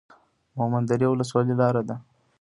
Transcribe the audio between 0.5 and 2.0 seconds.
مومند درې ولسوالۍ لاره ده؟